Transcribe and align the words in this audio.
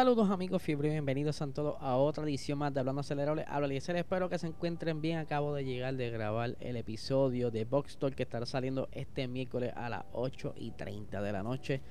Saludos 0.00 0.30
amigos 0.30 0.62
Fiebre, 0.62 0.88
bienvenidos 0.88 1.42
a 1.42 1.46
todos 1.48 1.76
a 1.78 1.94
otra 1.96 2.24
edición 2.24 2.58
más 2.58 2.72
de 2.72 2.80
Hablando 2.80 3.02
Acelerable. 3.02 3.44
Habla 3.46 3.66
Eliezer, 3.66 3.96
espero 3.96 4.30
que 4.30 4.38
se 4.38 4.46
encuentren 4.46 5.02
bien. 5.02 5.18
Acabo 5.18 5.54
de 5.54 5.62
llegar 5.62 5.94
de 5.94 6.08
grabar 6.08 6.56
el 6.60 6.76
episodio 6.76 7.50
de 7.50 7.66
Box 7.66 7.98
Talk 7.98 8.14
que 8.14 8.22
estará 8.22 8.46
saliendo 8.46 8.88
este 8.92 9.28
miércoles 9.28 9.74
a 9.76 9.90
las 9.90 10.04
8 10.14 10.54
y 10.56 10.70
30 10.70 11.20
de 11.20 11.32
la 11.32 11.42
noche. 11.42 11.82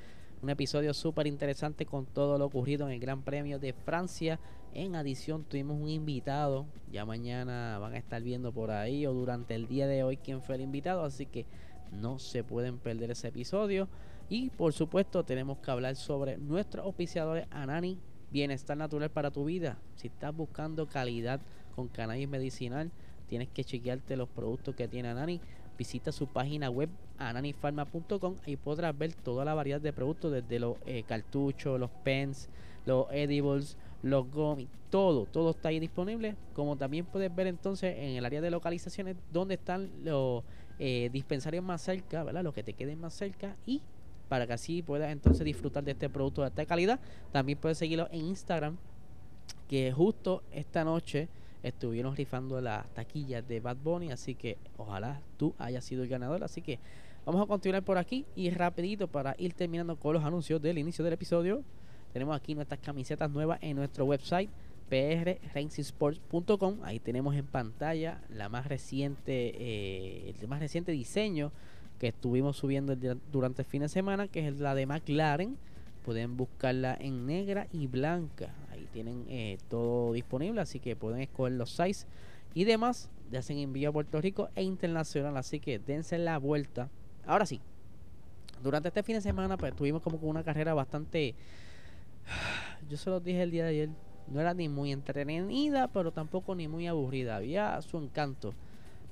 Un 0.42 0.50
episodio 0.50 0.92
súper 0.96 1.28
interesante 1.28 1.86
con 1.86 2.08
todo 2.08 2.40
lo 2.40 2.46
ocurrido 2.46 2.88
en 2.88 2.94
el 2.94 3.00
Gran 3.00 3.22
Premio 3.22 3.60
de 3.60 3.74
Francia. 3.74 4.40
En 4.74 4.96
adición 4.96 5.44
tuvimos 5.44 5.80
un 5.80 5.90
invitado, 5.90 6.66
ya 6.92 7.06
mañana 7.06 7.78
van 7.78 7.94
a 7.94 8.00
estar 8.00 8.24
viendo 8.24 8.52
por 8.52 8.72
ahí 8.72 9.06
o 9.06 9.14
durante 9.14 9.54
el 9.54 9.68
día 9.68 9.86
de 9.86 10.04
hoy 10.04 10.18
quién 10.18 10.42
fue 10.42 10.56
el 10.56 10.62
invitado, 10.62 11.04
así 11.04 11.28
que 11.28 11.46
no 11.92 12.18
se 12.18 12.44
pueden 12.44 12.80
perder 12.80 13.12
ese 13.12 13.28
episodio. 13.28 13.88
Y 14.30 14.52
por 14.52 14.74
supuesto 14.74 15.24
tenemos 15.24 15.58
que 15.58 15.72
hablar 15.72 15.96
sobre 15.96 16.38
nuestros 16.38 16.86
auspiciadores 16.86 17.48
Anani, 17.50 17.98
bienestar 18.32 18.78
natural 18.78 19.10
para 19.10 19.32
tu 19.32 19.46
vida. 19.46 19.80
Si 19.96 20.08
estás 20.08 20.36
buscando 20.36 20.88
calidad 20.88 21.42
con 21.76 21.88
cannabis 21.88 22.30
medicinal, 22.30 22.92
tienes 23.28 23.50
que 23.50 23.64
chequearte 23.64 24.16
los 24.16 24.30
productos 24.30 24.76
que 24.76 24.88
tiene 24.88 25.10
Anani. 25.10 25.42
Visita 25.80 26.12
su 26.12 26.28
página 26.28 26.70
web 26.70 26.90
ananifarma.com 27.18 28.36
y 28.46 28.58
podrás 28.58 28.96
ver 28.96 29.14
toda 29.14 29.46
la 29.46 29.56
variedad 29.56 29.82
de 29.82 29.94
productos 29.94 30.32
desde 30.32 30.60
los 30.60 30.78
eh, 30.86 31.04
cartuchos, 31.08 31.80
los 31.80 31.90
pens, 32.04 32.50
los 32.86 33.08
edibles, 33.12 33.78
los 34.04 34.30
gummies, 34.30 34.70
todo, 34.92 35.26
todo 35.26 35.52
está 35.52 35.70
ahí 35.70 35.80
disponible. 35.80 36.36
Como 36.54 36.76
también 36.76 37.06
puedes 37.06 37.34
ver 37.34 37.48
entonces 37.48 37.98
en 37.98 38.18
el 38.18 38.26
área 38.26 38.42
de 38.42 38.52
localizaciones 38.52 39.16
donde 39.32 39.56
están 39.56 39.90
los 40.04 40.44
eh, 40.78 41.10
dispensarios 41.12 41.64
más 41.64 41.82
cerca, 41.82 42.24
¿verdad? 42.24 42.44
Los 42.44 42.54
que 42.54 42.64
te 42.64 42.74
queden 42.74 43.00
más 43.00 43.14
cerca 43.14 43.56
y 43.66 43.82
para 44.30 44.48
que 44.48 44.54
así 44.54 44.82
puedas 44.82 45.12
entonces 45.12 45.44
disfrutar 45.44 45.84
de 45.84 45.92
este 45.92 46.10
producto 46.10 46.42
de 46.42 46.48
alta 46.48 46.66
calidad. 46.66 47.00
También 47.32 47.58
puedes 47.58 47.78
seguirlo 47.78 48.08
en 48.12 48.26
Instagram, 48.28 48.78
que 49.68 49.92
justo 49.92 50.44
esta 50.52 50.86
noche 50.86 51.28
estuvieron 51.64 52.16
rifando 52.16 52.62
las 52.62 52.88
taquillas 52.94 53.46
de 53.48 53.60
Bad 53.60 53.78
Bunny, 53.84 54.12
así 54.12 54.36
que 54.36 54.58
ojalá 54.78 55.20
tú 55.38 55.54
hayas 55.58 55.84
sido 55.84 56.04
el 56.04 56.10
ganador. 56.10 56.44
Así 56.44 56.62
que 56.62 56.80
vamos 57.26 57.42
a 57.42 57.48
continuar 57.48 57.84
por 57.84 57.98
aquí 57.98 58.26
y 58.36 58.52
rapidito 58.52 59.08
para 59.08 59.36
ir 59.38 59.54
terminando 59.54 59.98
con 59.98 60.14
los 60.14 60.24
anuncios 60.24 60.62
del 60.62 60.78
inicio 60.78 61.04
del 61.04 61.14
episodio. 61.14 61.64
Tenemos 62.14 62.36
aquí 62.36 62.56
nuestras 62.56 62.80
camisetas 62.80 63.30
nuevas 63.30 63.60
en 63.62 63.76
nuestro 63.76 64.06
website 64.06 64.50
prracingsports.com. 64.90 66.80
Ahí 66.84 67.00
tenemos 67.00 67.36
en 67.36 67.46
pantalla 67.46 68.22
la 68.30 68.50
más 68.50 68.68
reciente, 68.68 69.54
eh, 69.56 70.34
el 70.40 70.48
más 70.48 70.60
reciente 70.60 70.92
diseño 70.92 71.52
que 72.00 72.08
estuvimos 72.08 72.58
subiendo 72.58 72.96
durante 73.32 73.62
el 73.62 73.68
fin 73.68 73.82
de 73.82 73.90
semana, 73.90 74.28
que 74.28 74.48
es 74.48 74.60
la 74.60 74.74
de 74.74 74.86
McLaren. 74.86 75.58
Pueden 76.04 76.38
buscarla 76.38 76.98
en 77.00 77.26
negra 77.26 77.68
y 77.72 77.88
blanca. 77.88 78.56
Ahí 78.72 78.88
tienen 78.94 79.26
eh, 79.28 79.58
todo 79.68 80.14
disponible, 80.14 80.62
así 80.62 80.80
que 80.80 80.96
pueden 80.96 81.22
escoger 81.22 81.54
los 81.54 81.72
size 81.72 82.08
y 82.54 82.64
demás. 82.64 83.12
Ya 83.30 83.40
hacen 83.40 83.60
envío 83.60 83.90
a 83.90 83.94
Puerto 83.94 84.20
Rico 84.22 84.50
e 84.56 84.64
internacional, 84.64 85.36
así 85.38 85.60
que 85.60 85.78
dense 85.78 86.18
la 86.18 86.40
vuelta. 86.40 86.90
Ahora 87.28 87.46
sí, 87.46 87.62
durante 88.64 88.88
este 88.88 89.04
fin 89.04 89.16
de 89.16 89.22
semana 89.22 89.58
pues 89.58 89.76
tuvimos 89.76 90.02
como 90.02 90.18
una 90.20 90.44
carrera 90.44 90.74
bastante... 90.74 91.36
Yo 92.90 92.98
se 92.98 93.10
los 93.10 93.24
dije 93.24 93.44
el 93.44 93.52
día 93.52 93.66
de 93.66 93.70
ayer, 93.70 93.90
no 94.30 94.40
era 94.40 94.54
ni 94.54 94.70
muy 94.70 94.92
entretenida, 94.92 95.90
pero 95.90 96.12
tampoco 96.12 96.56
ni 96.56 96.68
muy 96.68 96.88
aburrida. 96.88 97.36
Había 97.36 97.80
su 97.82 97.98
encanto 97.98 98.54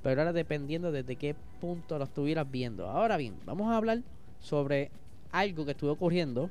pero 0.07 0.21
ahora 0.21 0.31
dependiendo 0.31 0.93
desde 0.93 1.17
qué 1.17 1.35
punto 1.59 1.97
lo 1.97 2.05
estuvieras 2.05 2.49
viendo. 2.49 2.87
Ahora 2.87 3.17
bien, 3.17 3.35
vamos 3.45 3.69
a 3.69 3.75
hablar 3.75 4.03
sobre 4.39 4.89
algo 5.33 5.65
que 5.65 5.71
estuvo 5.71 5.91
ocurriendo 5.91 6.49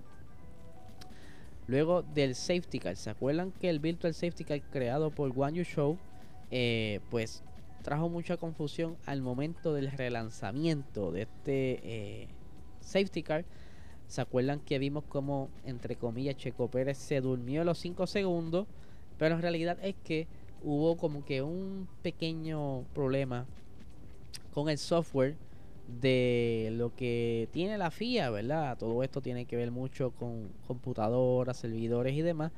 luego 1.66 2.02
del 2.02 2.34
safety 2.34 2.78
car. 2.78 2.96
¿Se 2.96 3.08
acuerdan 3.08 3.52
que 3.52 3.70
el 3.70 3.78
virtual 3.80 4.12
safety 4.12 4.44
car 4.44 4.60
creado 4.70 5.08
por 5.10 5.32
One 5.34 5.56
You 5.56 5.64
Show, 5.64 5.96
eh, 6.50 7.00
pues 7.10 7.42
trajo 7.82 8.10
mucha 8.10 8.36
confusión 8.36 8.98
al 9.06 9.22
momento 9.22 9.72
del 9.72 9.90
relanzamiento 9.90 11.10
de 11.10 11.22
este 11.22 11.80
eh, 11.82 12.28
safety 12.80 13.22
car? 13.22 13.46
¿Se 14.06 14.20
acuerdan 14.20 14.60
que 14.60 14.78
vimos 14.78 15.04
como, 15.04 15.48
entre 15.64 15.96
comillas, 15.96 16.36
Checo 16.36 16.68
Pérez 16.68 16.98
se 16.98 17.22
durmió 17.22 17.64
los 17.64 17.78
5 17.78 18.06
segundos? 18.06 18.66
Pero 19.16 19.36
en 19.36 19.40
realidad 19.40 19.78
es 19.80 19.94
que 20.04 20.26
hubo 20.66 20.96
como 20.96 21.24
que 21.24 21.42
un 21.42 21.86
pequeño 22.02 22.82
problema 22.92 23.46
con 24.52 24.68
el 24.68 24.78
software 24.78 25.36
de 26.00 26.70
lo 26.72 26.92
que 26.96 27.48
tiene 27.52 27.78
la 27.78 27.92
FIA, 27.92 28.30
¿verdad? 28.30 28.76
Todo 28.76 29.04
esto 29.04 29.20
tiene 29.20 29.44
que 29.44 29.54
ver 29.54 29.70
mucho 29.70 30.10
con 30.10 30.48
computadoras, 30.66 31.58
servidores 31.58 32.14
y 32.16 32.22
demás. 32.22 32.50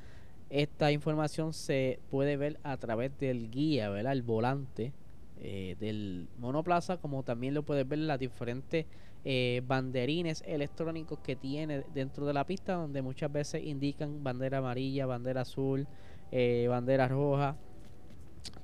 Esta 0.49 0.91
información 0.91 1.53
se 1.53 2.01
puede 2.11 2.39
ver 2.39 2.59
a 2.63 2.79
través 2.79 3.17
del 3.19 3.51
guía, 3.51 3.91
¿verdad? 3.91 4.15
El 4.15 4.23
volante 4.23 4.95
eh, 5.37 5.77
del 5.79 6.29
monoplaza, 6.39 6.97
como 6.97 7.23
también 7.25 7.53
lo 7.53 7.63
puedes 7.63 7.87
ver 7.87 7.99
en 7.99 8.07
las 8.07 8.19
diferentes 8.19 8.87
eh, 9.27 9.61
banderines 9.67 10.43
electrónicos 10.47 11.19
que 11.19 11.37
tiene 11.37 11.85
dentro 11.93 12.25
de 12.25 12.33
la 12.33 12.45
pista, 12.47 12.73
donde 12.73 13.03
muchas 13.03 13.31
veces 13.31 13.63
indican 13.67 14.25
bandera 14.25 14.59
amarilla, 14.59 15.05
bandera 15.05 15.43
azul, 15.43 15.87
eh, 16.33 16.67
bandera 16.71 17.07
roja 17.07 17.59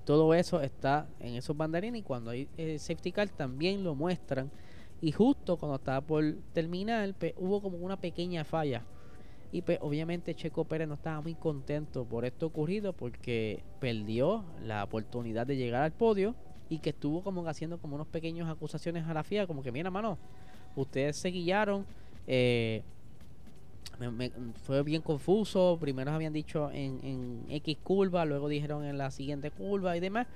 todo 0.05 0.35
eso 0.35 0.61
está 0.61 1.09
en 1.21 1.35
esos 1.35 1.57
banderines 1.57 2.01
y 2.01 2.03
cuando 2.03 2.31
hay 2.31 2.49
eh, 2.57 2.79
safety 2.79 3.13
car 3.13 3.29
también 3.29 3.85
lo 3.85 3.95
muestran. 3.95 4.51
Y 5.01 5.13
justo 5.13 5.57
cuando 5.57 5.77
estaba 5.77 6.01
por 6.01 6.25
terminar, 6.53 7.15
pues, 7.19 7.35
hubo 7.37 7.61
como 7.61 7.79
una 7.79 7.99
pequeña 7.99 8.45
falla. 8.45 8.85
Y 9.53 9.63
pues 9.63 9.79
obviamente 9.83 10.35
Checo 10.35 10.65
Pérez 10.65 10.89
no 10.89 10.95
estaba 10.95 11.21
muy 11.21 11.35
contento 11.37 12.05
por 12.05 12.25
esto 12.25 12.47
ocurrido 12.47 12.93
porque 12.93 13.63
perdió 13.79 14.45
la 14.61 14.83
oportunidad 14.83 15.47
de 15.47 15.57
llegar 15.57 15.83
al 15.83 15.93
podio 15.93 16.35
y 16.69 16.79
que 16.79 16.91
estuvo 16.91 17.23
como 17.23 17.47
haciendo 17.47 17.79
como 17.79 17.95
unos 17.95 18.09
pequeños 18.09 18.49
acusaciones 18.49 19.07
a 19.07 19.15
la 19.15 19.23
FIA, 19.23 19.47
como 19.47 19.63
que 19.63 19.71
mira 19.71 19.93
mano, 19.93 20.19
ustedes 20.75 21.17
se 21.17 21.29
guiaron, 21.29 21.87
eh, 22.27 22.83
fue 24.65 24.83
bien 24.83 25.03
confuso. 25.03 25.79
Primero 25.81 26.11
habían 26.13 26.33
dicho 26.33 26.71
en, 26.71 27.01
en, 27.03 27.47
X 27.49 27.79
curva, 27.83 28.25
luego 28.25 28.49
dijeron 28.49 28.85
en 28.85 28.99
la 28.99 29.11
siguiente 29.11 29.51
curva 29.51 29.97
y 29.97 30.01
demás. 30.01 30.27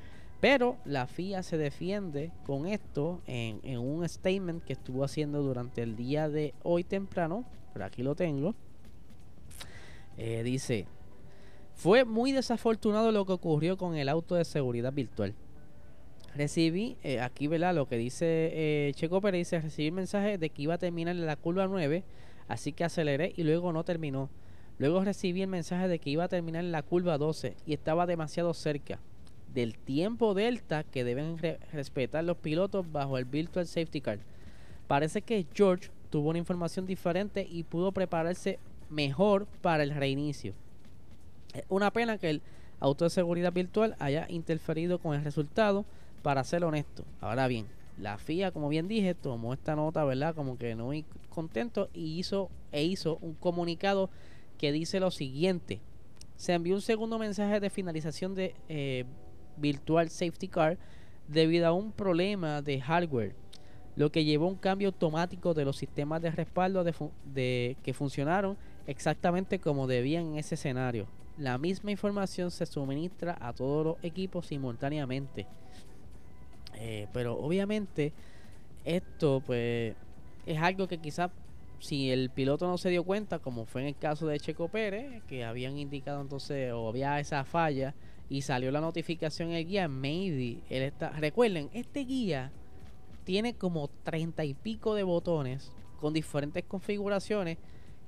Pero 0.40 0.76
la 0.84 1.06
FIA 1.06 1.42
se 1.42 1.58
defiende 1.58 2.30
con 2.46 2.66
esto 2.66 3.20
en, 3.26 3.60
en 3.64 3.80
un 3.80 4.08
statement 4.08 4.62
que 4.62 4.74
estuvo 4.74 5.02
haciendo 5.02 5.42
durante 5.42 5.82
el 5.82 5.96
día 5.96 6.28
de 6.28 6.54
hoy 6.62 6.84
temprano. 6.84 7.44
Pero 7.72 7.84
aquí 7.84 8.02
lo 8.02 8.14
tengo. 8.14 8.54
Eh, 10.16 10.42
dice, 10.42 10.86
fue 11.74 12.04
muy 12.04 12.32
desafortunado 12.32 13.12
lo 13.12 13.24
que 13.24 13.32
ocurrió 13.32 13.76
con 13.76 13.96
el 13.96 14.08
auto 14.08 14.34
de 14.34 14.44
seguridad 14.44 14.92
virtual. 14.92 15.34
Recibí, 16.36 16.96
eh, 17.02 17.20
aquí, 17.20 17.46
¿verdad? 17.46 17.74
Lo 17.74 17.88
que 17.88 17.96
dice 17.96 18.26
eh, 18.52 18.92
Checo 18.94 19.20
Pérez, 19.20 19.40
dice, 19.40 19.60
recibí 19.60 19.90
mensaje 19.90 20.38
de 20.38 20.50
que 20.50 20.62
iba 20.62 20.74
a 20.74 20.78
terminar 20.78 21.16
en 21.16 21.26
la 21.26 21.36
curva 21.36 21.66
9 21.66 22.04
así 22.48 22.72
que 22.72 22.84
aceleré 22.84 23.32
y 23.36 23.44
luego 23.44 23.72
no 23.72 23.84
terminó. 23.84 24.28
Luego 24.78 25.04
recibí 25.04 25.42
el 25.42 25.48
mensaje 25.48 25.86
de 25.86 25.98
que 25.98 26.10
iba 26.10 26.24
a 26.24 26.28
terminar 26.28 26.64
en 26.64 26.72
la 26.72 26.82
curva 26.82 27.18
12 27.18 27.56
y 27.66 27.74
estaba 27.74 28.06
demasiado 28.06 28.54
cerca 28.54 28.98
del 29.54 29.78
tiempo 29.78 30.34
delta 30.34 30.84
que 30.84 31.04
deben 31.04 31.38
respetar 31.72 32.24
los 32.24 32.36
pilotos 32.36 32.90
bajo 32.90 33.18
el 33.18 33.24
Virtual 33.24 33.66
Safety 33.66 34.00
Car. 34.00 34.18
Parece 34.86 35.22
que 35.22 35.46
George 35.54 35.90
tuvo 36.10 36.30
una 36.30 36.38
información 36.38 36.86
diferente 36.86 37.46
y 37.48 37.64
pudo 37.64 37.92
prepararse 37.92 38.58
mejor 38.88 39.46
para 39.62 39.82
el 39.82 39.90
reinicio. 39.90 40.54
Es 41.54 41.64
una 41.68 41.90
pena 41.90 42.18
que 42.18 42.30
el 42.30 42.42
auto 42.80 43.04
de 43.04 43.10
seguridad 43.10 43.52
virtual 43.52 43.96
haya 43.98 44.26
interferido 44.28 44.98
con 44.98 45.14
el 45.14 45.24
resultado, 45.24 45.84
para 46.22 46.44
ser 46.44 46.64
honesto. 46.64 47.04
Ahora 47.20 47.48
bien, 47.48 47.66
la 47.98 48.18
FIA, 48.18 48.52
como 48.52 48.68
bien 48.68 48.88
dije, 48.88 49.14
tomó 49.14 49.52
esta 49.52 49.74
nota, 49.74 50.04
¿verdad? 50.04 50.34
Como 50.34 50.56
que 50.58 50.74
no 50.74 50.86
muy 50.86 51.04
contento 51.28 51.88
y 51.92 52.18
hizo, 52.18 52.50
e 52.72 52.84
hizo 52.84 53.18
un 53.20 53.34
comunicado 53.34 54.10
que 54.56 54.72
dice 54.72 55.00
lo 55.00 55.10
siguiente. 55.10 55.80
Se 56.36 56.54
envió 56.54 56.74
un 56.74 56.82
segundo 56.82 57.18
mensaje 57.18 57.60
de 57.60 57.70
finalización 57.70 58.34
de 58.34 58.54
eh, 58.68 59.04
Virtual 59.56 60.08
Safety 60.08 60.48
Car 60.48 60.78
debido 61.26 61.66
a 61.66 61.72
un 61.72 61.92
problema 61.92 62.62
de 62.62 62.80
hardware, 62.80 63.34
lo 63.96 64.10
que 64.10 64.24
llevó 64.24 64.46
a 64.46 64.50
un 64.50 64.56
cambio 64.56 64.88
automático 64.88 65.54
de 65.54 65.64
los 65.64 65.76
sistemas 65.76 66.22
de 66.22 66.30
respaldo 66.30 66.84
de, 66.84 67.76
que 67.82 67.94
funcionaron 67.94 68.56
exactamente 68.86 69.58
como 69.58 69.86
debían 69.86 70.26
en 70.26 70.38
ese 70.38 70.54
escenario. 70.54 71.06
la 71.36 71.58
misma 71.58 71.92
información 71.92 72.50
se 72.50 72.66
suministra 72.66 73.36
a 73.40 73.52
todos 73.52 73.86
los 73.86 73.96
equipos 74.02 74.46
simultáneamente. 74.46 75.46
Eh, 76.80 77.08
pero 77.12 77.34
obviamente 77.34 78.12
esto 78.84 79.42
pues 79.44 79.94
es 80.46 80.58
algo 80.58 80.86
que 80.86 80.98
quizás 80.98 81.30
si 81.80 82.10
el 82.10 82.30
piloto 82.30 82.66
no 82.66 82.78
se 82.78 82.90
dio 82.90 83.04
cuenta, 83.04 83.38
como 83.38 83.64
fue 83.64 83.82
en 83.82 83.88
el 83.88 83.96
caso 83.96 84.26
de 84.26 84.38
Checo 84.38 84.68
Pérez, 84.68 85.22
que 85.28 85.44
habían 85.44 85.76
indicado 85.78 86.20
entonces 86.20 86.72
o 86.72 86.88
había 86.88 87.18
esa 87.20 87.44
falla 87.44 87.94
y 88.28 88.42
salió 88.42 88.70
la 88.70 88.80
notificación 88.80 89.50
en 89.50 89.56
el 89.56 89.66
guía, 89.66 89.88
maybe 89.88 90.60
él 90.70 90.82
está. 90.82 91.10
Recuerden, 91.10 91.70
este 91.72 92.00
guía 92.00 92.52
tiene 93.24 93.54
como 93.54 93.88
treinta 93.88 94.44
y 94.44 94.54
pico 94.54 94.94
de 94.94 95.02
botones 95.02 95.72
con 96.00 96.14
diferentes 96.14 96.64
configuraciones. 96.64 97.58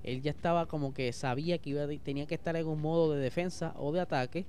Él 0.02 0.22
ya 0.22 0.30
estaba 0.30 0.66
como 0.66 0.94
que 0.94 1.12
sabía 1.12 1.58
que 1.58 1.70
iba, 1.70 1.86
tenía 2.02 2.26
que 2.26 2.34
estar 2.34 2.56
en 2.56 2.66
un 2.66 2.80
modo 2.80 3.12
de 3.12 3.20
defensa 3.20 3.74
o 3.76 3.92
de 3.92 4.00
ataque 4.00 4.46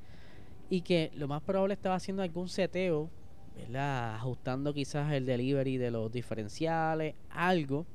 y 0.69 0.81
que 0.81 1.11
lo 1.15 1.27
más 1.27 1.41
probable 1.41 1.73
estaba 1.73 1.95
haciendo 1.95 2.23
algún 2.23 2.47
seteo, 2.47 3.09
¿verdad? 3.55 4.15
ajustando 4.15 4.73
quizás 4.73 5.11
el 5.13 5.25
delivery 5.25 5.77
de 5.77 5.91
los 5.91 6.11
diferenciales, 6.11 7.15
algo 7.29 7.85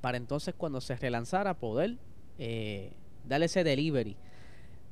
para 0.00 0.16
entonces 0.16 0.54
cuando 0.56 0.80
se 0.80 0.96
relanzara 0.96 1.54
poder 1.54 1.96
eh, 2.38 2.92
darle 3.26 3.46
ese 3.46 3.64
delivery. 3.64 4.16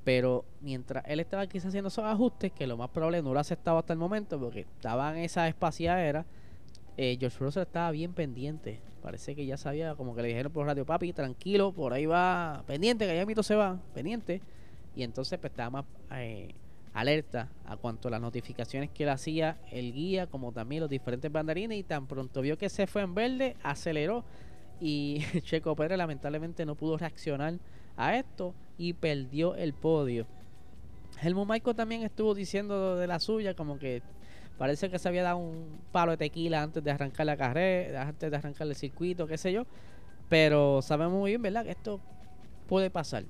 Pero 0.05 0.45
mientras 0.61 1.05
él 1.07 1.21
estaba 1.21 1.47
quizás 1.47 1.69
haciendo 1.69 1.89
esos 1.89 2.05
ajustes, 2.05 2.53
que 2.53 2.67
lo 2.67 2.77
más 2.77 2.91
probable 2.91 3.23
no 3.23 3.33
lo 3.33 3.39
ha 3.39 3.41
aceptado 3.41 3.79
hasta 3.79 3.93
el 3.93 3.99
momento, 3.99 4.39
porque 4.39 4.61
estaba 4.61 5.11
en 5.17 5.25
esa 5.25 5.49
espaciadera, 5.49 6.25
eh, 6.97 7.17
George 7.19 7.39
Russell 7.41 7.63
estaba 7.63 7.91
bien 7.91 8.13
pendiente. 8.13 8.81
Parece 9.03 9.35
que 9.35 9.47
ya 9.47 9.57
sabía, 9.57 9.95
como 9.95 10.15
que 10.15 10.23
le 10.23 10.29
dijeron 10.29 10.53
por 10.53 10.67
radio, 10.67 10.87
papi, 10.87 11.13
tranquilo, 11.13 11.73
por 11.73 11.93
ahí 11.93 12.07
va, 12.07 12.63
pendiente, 12.67 13.07
que 13.07 13.17
ya 13.17 13.27
mito 13.27 13.43
se 13.43 13.55
va, 13.55 13.81
pendiente. 13.95 14.41
Y 14.95 15.03
entonces 15.03 15.39
pues, 15.39 15.51
estaba 15.53 15.71
más 15.71 15.85
eh, 16.13 16.55
alerta 16.97 17.51
a 17.67 17.77
cuanto 17.77 18.09
las 18.09 18.23
notificaciones 18.23 18.89
que 18.91 19.05
le 19.05 19.11
hacía 19.11 19.59
el 19.71 19.93
guía, 19.93 20.27
como 20.27 20.51
también 20.51 20.81
los 20.81 20.89
diferentes 20.89 21.31
banderines. 21.31 21.79
Y 21.79 21.83
tan 21.83 22.07
pronto 22.07 22.41
vio 22.41 22.57
que 22.57 22.71
se 22.71 22.87
fue 22.87 23.03
en 23.03 23.15
verde, 23.15 23.55
aceleró 23.63 24.25
y 24.81 25.21
Checo 25.43 25.77
Pérez 25.77 25.99
lamentablemente 25.99 26.65
no 26.65 26.75
pudo 26.75 26.97
reaccionar 26.97 27.55
a 27.99 28.17
esto 28.17 28.55
y 28.79 28.95
perdió 28.95 29.55
el 29.57 29.75
podio. 29.75 30.27
Helmut 31.23 31.49
Michael 31.49 31.77
también 31.77 32.03
estuvo 32.03 32.35
diciendo 32.35 32.97
de 32.97 33.07
la 33.07 33.19
suya 33.19 33.53
como 33.53 33.79
que 33.79 34.03
parece 34.57 34.89
que 34.89 34.99
se 34.99 35.07
había 35.09 35.23
dado 35.23 35.37
un 35.37 35.79
palo 35.93 36.13
de 36.13 36.17
tequila 36.17 36.63
antes 36.63 36.83
de 36.83 36.91
arrancar 36.91 37.27
la 37.27 37.37
carrera, 37.37 38.09
antes 38.09 38.31
de 38.31 38.37
arrancar 38.39 38.67
el 38.67 38.75
circuito, 38.75 39.27
qué 39.27 39.37
sé 39.37 39.53
yo. 39.53 39.67
Pero 40.31 40.81
sabemos 40.81 41.19
muy 41.19 41.33
bien, 41.33 41.43
¿verdad? 41.43 41.65
Que 41.65 41.73
esto 41.73 42.01
puede 42.67 42.89
pasar. 42.89 43.25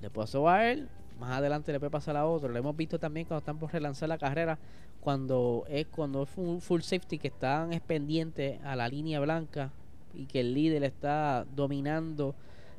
Le 0.00 0.08
pasó 0.08 0.48
a 0.48 0.70
él, 0.70 0.88
más 1.18 1.32
adelante 1.32 1.72
le 1.72 1.78
puede 1.78 1.90
pasar 1.90 2.16
a 2.16 2.26
otro. 2.26 2.48
Lo 2.48 2.58
hemos 2.58 2.76
visto 2.76 2.98
también 2.98 3.26
cuando 3.26 3.40
están 3.40 3.58
por 3.58 3.72
relanzar 3.72 4.08
la 4.08 4.18
carrera, 4.18 4.58
cuando 5.00 5.64
es 5.68 5.86
cuando 5.86 6.22
es 6.22 6.28
full, 6.28 6.58
full 6.58 6.80
safety 6.80 7.18
que 7.18 7.28
están 7.28 7.70
pendientes 7.86 8.60
a 8.64 8.76
la 8.76 8.88
línea 8.88 9.20
blanca 9.20 9.72
y 10.14 10.26
que 10.26 10.40
el 10.40 10.54
líder 10.54 10.84
está 10.84 11.46
dominando 11.54 12.34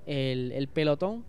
el, 0.06 0.68
pelotón. 0.74 1.24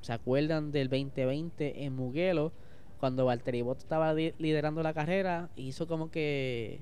¿Se 0.00 0.12
acuerdan 0.12 0.72
del 0.72 0.88
2020 0.88 1.84
en 1.84 1.94
Mugello? 1.94 2.52
Cuando 2.98 3.24
Valtteri 3.24 3.62
Bottas 3.62 3.84
estaba 3.84 4.14
liderando 4.14 4.82
la 4.82 4.94
carrera, 4.94 5.48
hizo 5.56 5.86
como 5.88 6.10
que 6.10 6.80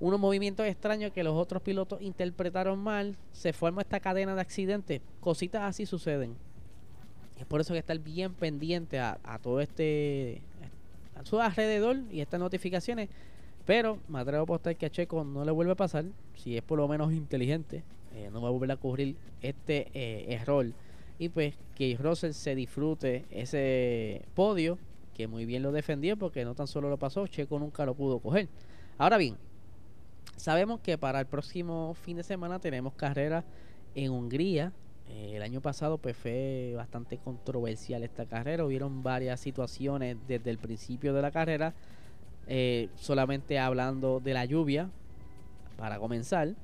unos 0.00 0.18
movimientos 0.18 0.66
extraños 0.66 1.12
que 1.12 1.22
los 1.22 1.34
otros 1.34 1.62
pilotos 1.62 2.00
interpretaron 2.00 2.78
mal, 2.78 3.16
se 3.32 3.52
forma 3.52 3.82
esta 3.82 4.00
cadena 4.00 4.34
de 4.34 4.40
accidentes, 4.40 5.02
cositas 5.20 5.62
así 5.62 5.86
suceden. 5.86 6.36
Es 7.42 7.46
por 7.46 7.60
eso 7.60 7.74
que 7.74 7.80
estar 7.80 7.98
bien 7.98 8.32
pendiente 8.32 8.98
a, 8.98 9.18
todo 9.42 9.60
este 9.60 10.40
a 11.14 11.24
su 11.26 11.40
alrededor 11.40 11.96
y 12.10 12.20
estas 12.20 12.40
notificaciones 12.40 13.10
pero 13.64 13.98
me 14.08 14.18
atrevo 14.18 14.54
a 14.54 14.74
que 14.74 14.86
a 14.86 14.90
Checo 14.90 15.24
no 15.24 15.44
le 15.44 15.52
vuelve 15.52 15.72
a 15.72 15.76
pasar, 15.76 16.04
si 16.34 16.56
es 16.56 16.62
por 16.62 16.78
lo 16.78 16.88
menos 16.88 17.12
inteligente, 17.12 17.84
eh, 18.14 18.28
no 18.32 18.42
va 18.42 18.48
a 18.48 18.50
volver 18.50 18.72
a 18.72 18.76
cubrir 18.76 19.16
este 19.40 19.88
eh, 19.94 20.26
error. 20.34 20.66
Y 21.18 21.28
pues 21.28 21.54
que 21.76 21.96
Russell 22.00 22.32
se 22.32 22.54
disfrute 22.54 23.24
ese 23.30 24.22
podio, 24.34 24.78
que 25.14 25.28
muy 25.28 25.44
bien 25.44 25.62
lo 25.62 25.70
defendió 25.70 26.16
porque 26.16 26.44
no 26.44 26.54
tan 26.54 26.66
solo 26.66 26.90
lo 26.90 26.96
pasó, 26.96 27.26
Checo 27.26 27.58
nunca 27.58 27.86
lo 27.86 27.94
pudo 27.94 28.18
coger. 28.18 28.48
Ahora 28.98 29.16
bien, 29.16 29.36
sabemos 30.36 30.80
que 30.80 30.98
para 30.98 31.20
el 31.20 31.26
próximo 31.26 31.94
fin 31.94 32.16
de 32.16 32.24
semana 32.24 32.58
tenemos 32.58 32.94
carrera 32.94 33.44
en 33.94 34.10
Hungría. 34.10 34.72
Eh, 35.08 35.32
el 35.36 35.42
año 35.42 35.60
pasado 35.60 35.98
pues 35.98 36.16
fue 36.16 36.72
bastante 36.76 37.18
controversial 37.18 38.02
esta 38.02 38.26
carrera, 38.26 38.64
hubieron 38.64 39.02
varias 39.02 39.40
situaciones 39.40 40.16
desde 40.26 40.50
el 40.50 40.58
principio 40.58 41.12
de 41.12 41.22
la 41.22 41.30
carrera 41.30 41.74
eh, 42.46 42.88
solamente 42.96 43.58
hablando 43.58 44.20
de 44.20 44.34
la 44.34 44.44
lluvia, 44.44 44.90
para 45.76 45.98
comenzar. 45.98 46.54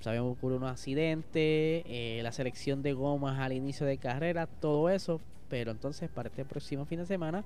Sabemos 0.00 0.34
que 0.34 0.38
ocurrió 0.38 0.58
un 0.58 0.64
accidente, 0.64 1.84
eh, 1.86 2.20
la 2.22 2.32
selección 2.32 2.82
de 2.82 2.92
gomas 2.92 3.38
al 3.38 3.52
inicio 3.52 3.86
de 3.86 3.98
carrera, 3.98 4.46
todo 4.46 4.90
eso. 4.90 5.20
Pero 5.48 5.70
entonces 5.70 6.10
para 6.10 6.28
este 6.28 6.44
próximo 6.44 6.84
fin 6.84 6.98
de 6.98 7.06
semana, 7.06 7.44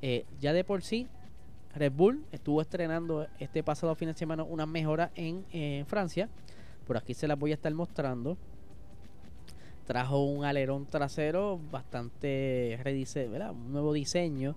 eh, 0.00 0.24
ya 0.40 0.52
de 0.52 0.64
por 0.64 0.82
sí, 0.82 1.06
Red 1.74 1.92
Bull 1.92 2.24
estuvo 2.32 2.62
estrenando 2.62 3.26
este 3.38 3.62
pasado 3.62 3.94
fin 3.94 4.08
de 4.08 4.14
semana 4.14 4.42
una 4.42 4.66
mejora 4.66 5.10
en 5.16 5.44
Francia. 5.86 6.28
Por 6.86 6.96
aquí 6.96 7.14
se 7.14 7.28
las 7.28 7.38
voy 7.38 7.50
a 7.50 7.54
estar 7.54 7.72
mostrando. 7.74 8.36
Trajo 9.88 10.22
un 10.22 10.44
alerón 10.44 10.84
trasero 10.84 11.58
bastante 11.72 12.78
¿verdad? 12.84 13.52
Un 13.52 13.72
nuevo 13.72 13.94
diseño 13.94 14.54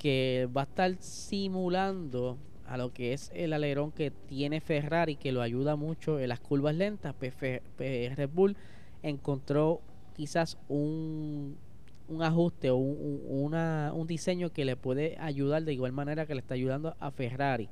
que 0.00 0.48
va 0.54 0.62
a 0.62 0.64
estar 0.64 0.96
simulando 0.98 2.38
a 2.66 2.76
lo 2.76 2.92
que 2.92 3.12
es 3.12 3.30
el 3.36 3.52
alerón 3.52 3.92
que 3.92 4.10
tiene 4.10 4.60
Ferrari, 4.60 5.14
que 5.14 5.30
lo 5.30 5.42
ayuda 5.42 5.76
mucho 5.76 6.18
en 6.18 6.28
las 6.28 6.40
curvas 6.40 6.74
lentas. 6.74 7.14
Pues 7.16 7.38
Red 7.38 8.30
Bull 8.34 8.56
encontró 9.04 9.80
quizás 10.16 10.58
un, 10.68 11.56
un 12.08 12.22
ajuste 12.24 12.70
o 12.70 12.76
un, 12.76 13.54
un 13.54 14.06
diseño 14.08 14.52
que 14.52 14.64
le 14.64 14.74
puede 14.74 15.16
ayudar 15.20 15.62
de 15.62 15.72
igual 15.72 15.92
manera 15.92 16.26
que 16.26 16.34
le 16.34 16.40
está 16.40 16.54
ayudando 16.54 16.96
a 16.98 17.12
Ferrari. 17.12 17.68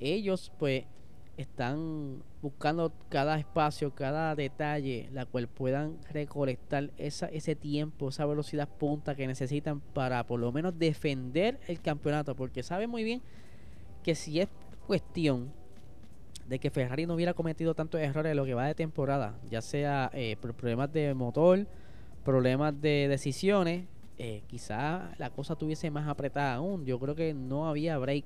Ellos 0.00 0.50
pues 0.58 0.84
están 1.42 2.22
buscando 2.42 2.92
cada 3.08 3.38
espacio, 3.38 3.94
cada 3.94 4.34
detalle, 4.34 5.08
la 5.12 5.26
cual 5.26 5.48
puedan 5.48 5.98
recolectar 6.10 6.90
esa, 6.96 7.26
ese 7.26 7.54
tiempo, 7.54 8.08
esa 8.08 8.26
velocidad 8.26 8.68
punta 8.68 9.14
que 9.14 9.26
necesitan 9.26 9.80
para 9.80 10.26
por 10.26 10.40
lo 10.40 10.52
menos 10.52 10.78
defender 10.78 11.58
el 11.68 11.80
campeonato, 11.80 12.34
porque 12.34 12.62
sabe 12.62 12.86
muy 12.86 13.04
bien 13.04 13.22
que 14.02 14.14
si 14.14 14.40
es 14.40 14.48
cuestión 14.86 15.52
de 16.48 16.58
que 16.58 16.70
Ferrari 16.70 17.06
no 17.06 17.14
hubiera 17.14 17.34
cometido 17.34 17.74
tantos 17.74 18.00
errores 18.00 18.30
en 18.30 18.36
lo 18.36 18.44
que 18.44 18.54
va 18.54 18.66
de 18.66 18.74
temporada, 18.74 19.38
ya 19.48 19.62
sea 19.62 20.10
eh, 20.12 20.36
problemas 20.40 20.92
de 20.92 21.14
motor, 21.14 21.66
problemas 22.24 22.80
de 22.80 23.06
decisiones, 23.08 23.84
eh, 24.18 24.42
quizá 24.48 25.12
la 25.18 25.30
cosa 25.30 25.56
tuviese 25.56 25.90
más 25.90 26.08
apretada 26.08 26.54
aún. 26.56 26.84
Yo 26.84 26.98
creo 26.98 27.14
que 27.14 27.32
no 27.32 27.68
había 27.68 27.96
break 27.98 28.24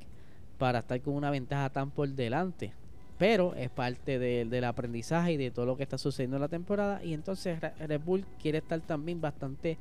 para 0.59 0.81
estar 0.81 1.01
con 1.03 1.15
una 1.15 1.31
ventaja 1.31 1.71
tan 1.71 1.91
por 1.91 2.09
delante 2.09 2.73
pero 3.19 3.55
es 3.55 3.71
parte 3.71 4.19
del 4.19 4.65
aprendizaje 4.65 5.33
y 5.33 5.37
de 5.37 5.51
todo 5.51 5.67
lo 5.67 5.77
que 5.77 5.85
está 5.85 5.99
sucediendo 5.99 6.37
en 6.37 6.43
la 6.43 6.49
temporada. 6.49 7.03
Y 7.05 7.15
entonces 7.15 7.61
Red 7.61 8.01
Bull 8.01 8.27
quiere 8.41 8.59
estar 8.59 8.81
también 8.81 9.21
bastante 9.21 9.79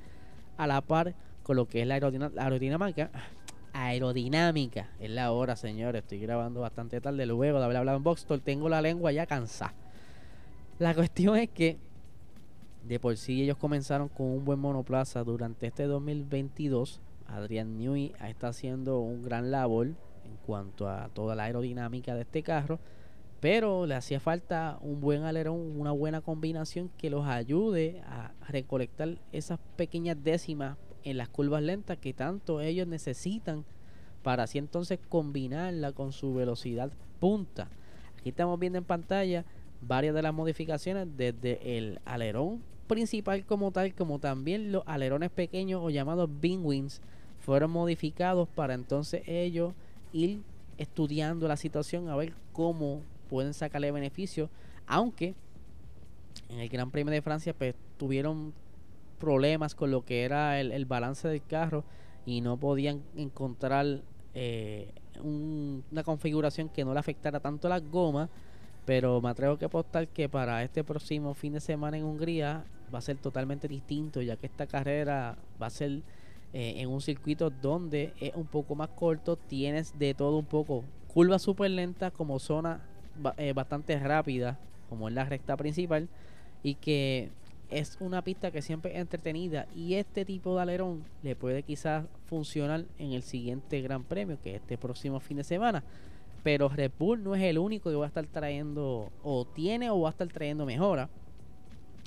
a 0.57 0.67
la 0.67 0.81
par 0.81 1.15
con 1.41 1.55
lo 1.55 1.67
que 1.67 1.81
es 1.81 1.87
la, 1.87 1.95
aerodinámica. 1.95 3.09
Aerodinámica 3.75 4.89
es 4.99 5.09
la 5.09 5.31
hora 5.31 5.55
señores. 5.55 6.03
Estoy 6.03 6.19
grabando 6.19 6.61
bastante 6.61 7.01
tarde 7.01 7.25
luego 7.25 7.57
de 7.57 7.65
haber 7.65 7.77
hablado 7.77 7.97
en 7.97 8.03
Boxstore 8.03 8.39
tengo 8.39 8.69
la 8.69 8.83
lengua 8.83 9.11
ya 9.11 9.25
cansada. 9.25 9.73
La 10.77 10.93
cuestión 10.93 11.37
es 11.37 11.49
que 11.49 11.77
de 12.83 12.99
por 12.99 13.17
sí 13.17 13.41
ellos 13.41 13.57
comenzaron 13.57 14.09
con 14.09 14.27
un 14.27 14.45
buen 14.45 14.59
monoplaza 14.59 15.23
durante 15.23 15.67
este 15.67 15.85
2022 15.85 16.99
Adrian 17.27 17.77
Newey 17.77 18.13
está 18.27 18.49
haciendo 18.49 18.99
un 18.99 19.23
gran 19.23 19.51
labor 19.51 19.87
en 19.87 20.37
cuanto 20.45 20.89
a 20.89 21.09
toda 21.13 21.35
la 21.35 21.43
aerodinámica 21.43 22.13
de 22.15 22.21
este 22.21 22.43
carro 22.43 22.79
pero 23.43 23.85
le 23.85 23.95
hacía 23.95 24.21
falta 24.21 24.77
un 24.79 25.01
buen 25.01 25.23
alerón, 25.23 25.77
una 25.77 25.91
buena 25.91 26.21
combinación 26.21 26.89
que 26.97 27.09
los 27.09 27.27
ayude 27.27 28.01
a 28.07 28.31
recolectar 28.47 29.17
esas 29.33 29.59
pequeñas 29.75 30.15
décimas 30.23 30.77
en 31.03 31.17
las 31.17 31.27
curvas 31.27 31.61
lentas 31.61 31.97
que 31.97 32.13
tanto 32.13 32.61
ellos 32.61 32.87
necesitan 32.87 33.65
para 34.21 34.43
así 34.43 34.59
entonces 34.59 34.97
combinarla 35.09 35.91
con 35.91 36.13
su 36.13 36.33
velocidad 36.33 36.93
punta. 37.19 37.67
Aquí 38.17 38.29
estamos 38.29 38.57
viendo 38.61 38.77
en 38.77 38.85
pantalla 38.85 39.43
varias 39.81 40.15
de 40.15 40.21
las 40.21 40.33
modificaciones 40.33 41.05
desde 41.17 41.77
el 41.77 41.99
alerón 42.05 42.63
principal 42.87 43.45
como 43.45 43.71
tal, 43.71 43.93
como 43.93 44.19
también 44.19 44.71
los 44.71 44.83
alerones 44.85 45.31
pequeños 45.31 45.81
o 45.83 45.89
llamados 45.89 46.29
wings 46.41 47.01
fueron 47.39 47.71
modificados 47.71 48.47
para 48.47 48.73
entonces 48.73 49.21
ellos 49.27 49.73
ir 50.13 50.43
estudiando 50.77 51.49
la 51.49 51.57
situación 51.57 52.07
a 52.07 52.15
ver 52.15 52.31
cómo 52.53 53.01
pueden 53.33 53.55
sacarle 53.55 53.91
beneficio, 53.91 54.51
aunque 54.85 55.33
en 56.49 56.59
el 56.59 56.69
Gran 56.69 56.91
Premio 56.91 57.11
de 57.11 57.23
Francia 57.23 57.51
pues 57.51 57.73
tuvieron 57.97 58.53
problemas 59.17 59.73
con 59.73 59.89
lo 59.89 60.05
que 60.05 60.23
era 60.23 60.61
el, 60.61 60.85
balance 60.85 61.27
del 61.27 61.43
carro 61.43 61.83
y 62.27 62.41
no 62.41 62.57
podían 62.57 63.01
encontrar 63.15 64.03
eh, 64.35 64.93
una 65.23 66.03
configuración 66.03 66.69
que 66.69 66.85
no 66.85 66.93
le 66.93 66.99
afectara 66.99 67.39
tanto 67.39 67.67
las 67.67 67.81
gomas. 67.89 68.29
Pero 68.85 69.19
me 69.19 69.29
atrevo 69.29 69.57
que 69.57 69.65
apostar 69.65 70.07
que 70.09 70.29
para 70.29 70.61
este 70.61 70.83
próximo 70.83 71.33
fin 71.33 71.53
de 71.53 71.59
semana 71.59 71.97
en 71.97 72.03
Hungría 72.03 72.63
va 72.93 72.99
a 72.99 73.01
ser 73.01 73.17
totalmente 73.17 73.67
distinto, 73.67 74.21
ya 74.21 74.35
que 74.35 74.45
esta 74.45 74.67
carrera 74.67 75.39
va 75.59 75.65
a 75.65 75.71
ser 75.71 76.03
eh, 76.53 76.75
en 76.77 76.87
un 76.87 77.01
circuito 77.01 77.49
donde 77.49 78.13
es 78.19 78.35
un 78.35 78.45
poco 78.45 78.75
más 78.75 78.89
corto, 78.89 79.37
tienes 79.37 79.97
de 79.97 80.13
todo 80.13 80.37
un 80.37 80.45
poco, 80.45 80.83
curvas 81.07 81.41
súper 81.41 81.71
lentas 81.71 82.11
como 82.11 82.37
zona 82.37 82.92
eh, 83.37 83.53
bastante 83.53 83.97
rápida, 83.99 84.59
como 84.89 85.07
es 85.07 85.13
la 85.13 85.25
recta 85.25 85.57
principal, 85.57 86.09
y 86.63 86.75
que 86.75 87.31
es 87.69 87.97
una 87.99 88.23
pista 88.23 88.51
que 88.51 88.61
siempre 88.61 88.91
es 88.93 88.99
entretenida 88.99 89.65
y 89.75 89.95
este 89.95 90.25
tipo 90.25 90.55
de 90.55 90.61
alerón 90.61 91.03
le 91.23 91.35
puede 91.35 91.63
quizás 91.63 92.05
funcionar 92.25 92.85
en 92.99 93.13
el 93.13 93.23
siguiente 93.23 93.81
Gran 93.81 94.03
Premio, 94.03 94.37
que 94.41 94.55
es 94.55 94.61
este 94.61 94.77
próximo 94.77 95.19
fin 95.19 95.37
de 95.37 95.43
semana. 95.43 95.83
Pero 96.43 96.69
Red 96.69 96.91
Bull 96.99 97.23
no 97.23 97.35
es 97.35 97.41
el 97.41 97.57
único 97.57 97.89
que 97.89 97.95
va 97.95 98.05
a 98.05 98.07
estar 98.07 98.25
trayendo, 98.27 99.11
o 99.23 99.45
tiene 99.45 99.89
o 99.89 100.01
va 100.01 100.09
a 100.09 100.11
estar 100.11 100.27
trayendo 100.27 100.65
mejora. 100.65 101.09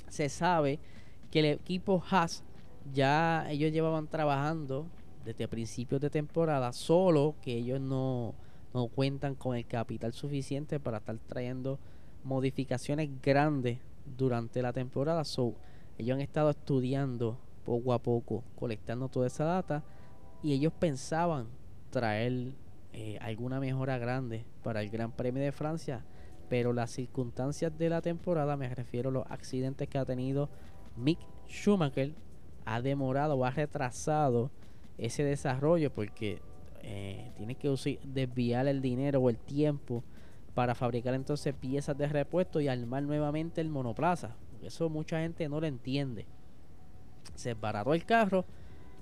Se 0.08 0.28
sabe 0.28 0.78
que 1.30 1.40
el 1.40 1.46
equipo 1.46 2.02
Haas 2.10 2.44
ya 2.92 3.46
ellos 3.50 3.72
llevaban 3.72 4.06
trabajando 4.06 4.86
desde 5.24 5.48
principios 5.48 6.00
de 6.00 6.10
temporada, 6.10 6.72
solo 6.72 7.34
que 7.42 7.54
ellos 7.54 7.80
no, 7.80 8.34
no 8.76 8.88
cuentan 8.88 9.34
con 9.34 9.56
el 9.56 9.66
capital 9.66 10.12
suficiente 10.12 10.78
para 10.78 10.98
estar 10.98 11.16
trayendo 11.18 11.78
modificaciones 12.24 13.08
grandes 13.22 13.78
durante 14.04 14.60
la 14.60 14.74
temporada. 14.74 15.24
So, 15.24 15.54
ellos 15.96 16.14
han 16.14 16.20
estado 16.20 16.50
estudiando 16.50 17.38
poco 17.64 17.94
a 17.94 18.02
poco, 18.02 18.44
colectando 18.54 19.08
toda 19.08 19.28
esa 19.28 19.44
data 19.44 19.82
y 20.42 20.52
ellos 20.52 20.74
pensaban 20.78 21.46
traer 21.88 22.52
eh, 22.92 23.16
alguna 23.22 23.60
mejora 23.60 23.96
grande 23.96 24.44
para 24.62 24.82
el 24.82 24.90
Gran 24.90 25.10
Premio 25.10 25.42
de 25.42 25.52
Francia, 25.52 26.04
pero 26.50 26.74
las 26.74 26.90
circunstancias 26.90 27.76
de 27.78 27.88
la 27.88 28.02
temporada, 28.02 28.58
me 28.58 28.68
refiero 28.74 29.08
a 29.08 29.12
los 29.12 29.26
accidentes 29.30 29.88
que 29.88 29.96
ha 29.96 30.04
tenido 30.04 30.50
Mick 30.96 31.18
Schumacher, 31.48 32.12
ha 32.66 32.82
demorado 32.82 33.36
o 33.36 33.44
ha 33.46 33.50
retrasado 33.50 34.50
ese 34.98 35.24
desarrollo 35.24 35.90
porque 35.94 36.42
eh, 36.88 37.32
tiene 37.36 37.56
que 37.56 37.98
desviar 38.04 38.68
el 38.68 38.80
dinero 38.80 39.20
o 39.20 39.28
el 39.28 39.38
tiempo 39.38 40.04
para 40.54 40.76
fabricar 40.76 41.14
entonces 41.14 41.52
piezas 41.52 41.98
de 41.98 42.06
repuesto 42.06 42.60
y 42.60 42.68
armar 42.68 43.02
nuevamente 43.02 43.60
el 43.60 43.68
monoplaza. 43.68 44.36
Eso 44.62 44.88
mucha 44.88 45.18
gente 45.18 45.48
no 45.48 45.60
lo 45.60 45.66
entiende. 45.66 46.26
Se 47.34 47.56
el 47.60 48.04
carro. 48.06 48.44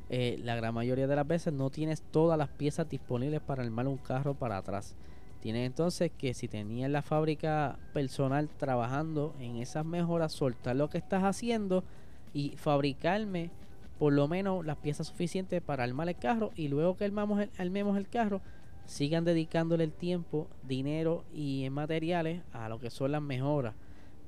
Eh, 0.08 0.40
la 0.42 0.56
gran 0.56 0.72
mayoría 0.72 1.06
de 1.06 1.14
las 1.14 1.26
veces 1.26 1.52
no 1.52 1.68
tienes 1.68 2.00
todas 2.00 2.38
las 2.38 2.48
piezas 2.48 2.88
disponibles 2.88 3.42
para 3.42 3.62
armar 3.62 3.86
un 3.86 3.98
carro 3.98 4.32
para 4.32 4.56
atrás. 4.56 4.96
Tienes 5.40 5.66
entonces 5.66 6.10
que 6.16 6.32
si 6.32 6.48
tenías 6.48 6.90
la 6.90 7.02
fábrica 7.02 7.78
personal 7.92 8.48
trabajando 8.48 9.34
en 9.40 9.56
esas 9.56 9.84
mejoras, 9.84 10.32
soltar 10.32 10.74
lo 10.74 10.88
que 10.88 10.96
estás 10.96 11.22
haciendo 11.22 11.84
y 12.32 12.56
fabricarme 12.56 13.50
por 13.98 14.12
lo 14.12 14.28
menos 14.28 14.64
las 14.64 14.76
piezas 14.78 15.08
suficientes 15.08 15.62
para 15.62 15.84
armar 15.84 16.08
el 16.08 16.16
carro 16.16 16.52
y 16.56 16.68
luego 16.68 16.96
que 16.96 17.04
armamos 17.04 17.40
el, 17.40 17.50
armemos 17.58 17.96
el 17.96 18.08
carro, 18.08 18.40
sigan 18.86 19.24
dedicándole 19.24 19.84
el 19.84 19.92
tiempo, 19.92 20.48
dinero 20.62 21.24
y 21.32 21.68
materiales 21.70 22.42
a 22.52 22.68
lo 22.68 22.78
que 22.78 22.90
son 22.90 23.12
las 23.12 23.22
mejoras. 23.22 23.74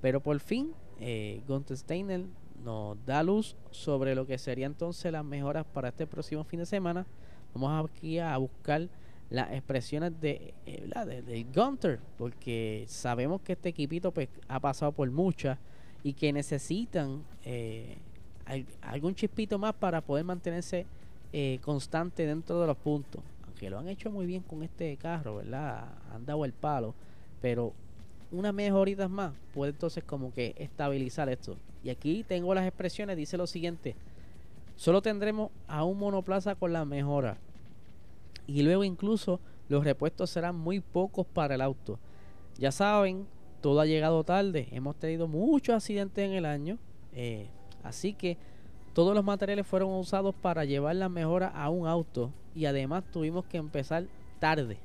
Pero 0.00 0.20
por 0.20 0.38
fin, 0.40 0.73
eh, 1.00 1.42
Gunther 1.46 1.76
Steiner 1.76 2.25
nos 2.64 2.96
da 3.04 3.23
luz 3.23 3.56
sobre 3.70 4.14
lo 4.14 4.26
que 4.26 4.38
serían 4.38 4.73
entonces 4.73 5.12
las 5.12 5.25
mejoras 5.25 5.64
para 5.66 5.88
este 5.88 6.06
próximo 6.06 6.44
fin 6.44 6.61
de 6.61 6.66
semana. 6.66 7.06
Vamos 7.54 7.90
aquí 7.90 8.18
a 8.18 8.37
buscar 8.37 8.88
las 9.30 9.52
expresiones 9.52 10.20
de, 10.20 10.54
eh, 10.66 10.88
de, 11.26 11.46
Gunther, 11.54 11.99
porque 12.16 12.85
sabemos 12.88 13.40
que 13.42 13.52
este 13.54 13.70
equipito 13.70 14.12
pues, 14.12 14.28
ha 14.49 14.61
pasado 14.61 14.92
por 14.92 15.11
muchas 15.11 15.58
y 16.02 16.12
que 16.12 16.32
necesitan 16.32 17.25
eh, 17.44 17.99
algún 18.83 19.15
chispito 19.15 19.59
más 19.59 19.75
para 19.75 20.00
poder 20.00 20.25
mantenerse 20.25 20.87
eh, 21.33 21.59
constante 21.62 22.26
dentro 22.26 22.61
de 22.61 22.67
los 22.67 22.76
puntos 22.76 23.23
que 23.57 23.71
lo 23.71 23.79
han 23.79 23.88
hecho 23.88 24.11
muy 24.11 24.26
bien 24.26 24.43
con 24.43 24.62
este 24.62 24.97
carro, 24.97 25.37
¿verdad? 25.37 25.88
Han 26.12 26.25
dado 26.25 26.45
el 26.45 26.53
palo, 26.53 26.95
pero 27.41 27.73
unas 28.31 28.55
mejoritas 28.55 29.11
más 29.11 29.33
puede 29.55 29.73
entonces 29.73 30.05
como 30.05 30.33
que 30.33 30.55
estabilizar 30.59 31.29
esto. 31.29 31.57
Y 31.83 31.91
aquí 31.91 32.25
tengo 32.26 32.55
las 32.55 32.67
expresiones, 32.67 33.17
dice 33.17 33.37
lo 33.37 33.47
siguiente, 33.47 33.97
solo 34.76 35.03
tendremos 35.03 35.50
a 35.67 35.85
un 35.85 35.99
monoplaza 35.99 36.55
con 36.55 36.73
la 36.73 36.85
mejora. 36.85 37.38
Y 38.47 38.62
luego 38.62 38.85
incluso 38.85 39.41
los 39.69 39.85
repuestos 39.85 40.31
serán 40.31 40.57
muy 40.57 40.81
pocos 40.81 41.26
para 41.26 41.55
el 41.55 41.61
auto. 41.61 41.99
Ya 42.59 42.71
saben, 42.71 43.26
todo 43.61 43.81
ha 43.81 43.87
llegado 43.87 44.23
tarde. 44.23 44.69
Hemos 44.71 44.97
tenido 44.97 45.26
muchos 45.26 45.75
accidentes 45.75 46.25
en 46.25 46.33
el 46.33 46.47
año. 46.47 46.79
Eh, 47.12 47.49
así 47.88 48.12
que 48.12 48.37
todos 48.93 49.14
los 49.14 49.25
materiales 49.25 49.66
fueron 49.66 49.93
usados 49.93 50.35
para 50.35 50.64
llevar 50.64 50.97
la 50.97 51.09
mejora 51.09 51.49
a 51.49 51.69
un 51.69 51.87
auto 51.87 52.33
y 52.55 52.64
además 52.64 53.05
tuvimos 53.12 53.45
que 53.45 53.59
empezar 53.59 54.07
tarde. 54.38 54.78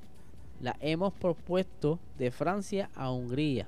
La 0.59 0.75
hemos 0.81 1.13
propuesto 1.13 1.97
de 2.17 2.29
Francia 2.29 2.89
a 2.95 3.11
Hungría. 3.11 3.67